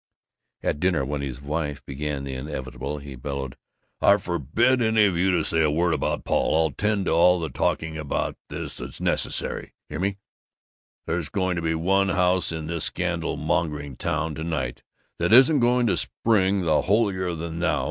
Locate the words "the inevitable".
2.23-2.97